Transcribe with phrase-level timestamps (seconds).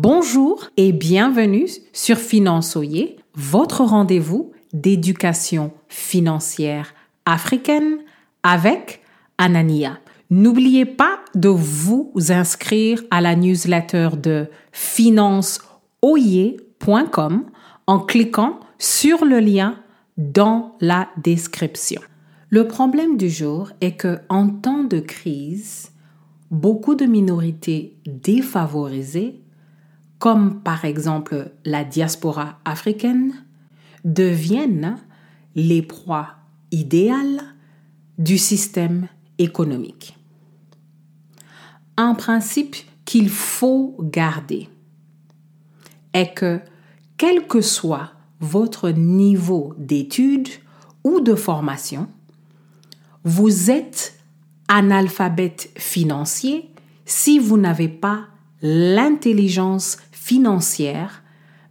[0.00, 6.94] Bonjour et bienvenue sur Finançoyer, votre rendez-vous d'éducation financière
[7.26, 7.98] africaine
[8.44, 9.02] avec
[9.38, 9.98] Anania.
[10.30, 17.46] N'oubliez pas de vous inscrire à la newsletter de financeoyer.com
[17.88, 19.80] en cliquant sur le lien
[20.16, 22.00] dans la description.
[22.50, 25.90] Le problème du jour est que en temps de crise,
[26.52, 29.42] beaucoup de minorités défavorisées
[30.18, 33.44] comme par exemple la diaspora africaine,
[34.04, 34.98] deviennent
[35.54, 36.28] les proies
[36.70, 37.42] idéales
[38.18, 40.16] du système économique.
[41.96, 44.68] Un principe qu'il faut garder
[46.12, 46.60] est que
[47.16, 50.48] quel que soit votre niveau d'études
[51.04, 52.08] ou de formation,
[53.24, 54.18] vous êtes
[54.68, 56.70] analphabète financier
[57.04, 58.26] si vous n'avez pas
[58.62, 61.22] l'intelligence financière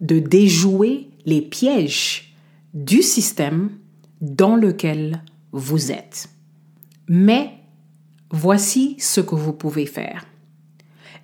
[0.00, 2.34] de déjouer les pièges
[2.74, 3.70] du système
[4.20, 6.28] dans lequel vous êtes.
[7.08, 7.52] Mais
[8.30, 10.26] voici ce que vous pouvez faire.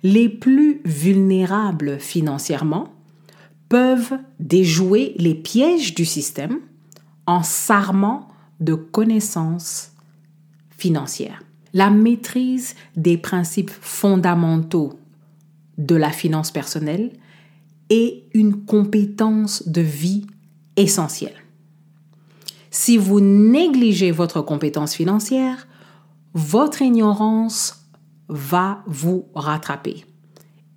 [0.01, 2.93] Les plus vulnérables financièrement
[3.69, 6.59] peuvent déjouer les pièges du système
[7.25, 8.27] en s'armant
[8.59, 9.91] de connaissances
[10.77, 11.41] financières.
[11.73, 14.99] La maîtrise des principes fondamentaux
[15.77, 17.11] de la finance personnelle
[17.89, 20.25] est une compétence de vie
[20.75, 21.35] essentielle.
[22.71, 25.67] Si vous négligez votre compétence financière,
[26.33, 27.85] votre ignorance
[28.29, 30.05] va vous rattraper.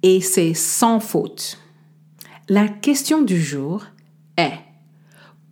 [0.03, 1.59] Et c'est sans faute.
[2.49, 3.85] La question du jour
[4.37, 4.59] est,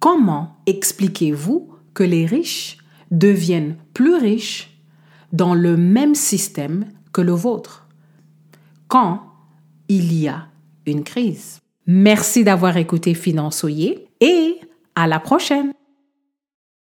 [0.00, 2.78] comment expliquez-vous que les riches
[3.10, 4.78] deviennent plus riches
[5.32, 7.88] dans le même système que le vôtre?
[8.86, 9.33] Quand
[9.88, 10.46] il y a
[10.86, 11.60] une crise.
[11.86, 14.58] Merci d'avoir écouté Finançoyer et
[14.94, 15.72] à la prochaine.